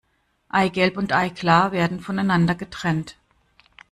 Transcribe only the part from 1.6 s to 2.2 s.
werden